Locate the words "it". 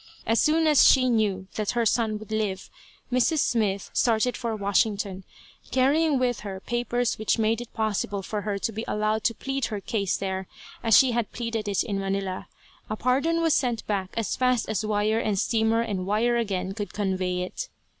7.61-7.71, 11.67-11.83, 17.43-17.69